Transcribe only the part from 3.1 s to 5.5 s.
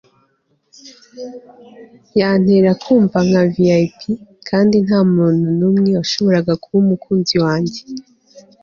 nka v.i.p., kandi ntamuntu